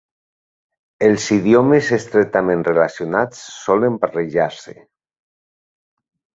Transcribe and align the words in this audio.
Els 1.07 1.27
idiomes 1.35 1.91
estretament 1.99 2.65
relacionats 2.69 3.45
solen 3.67 4.03
barrejar-se. 4.07 4.79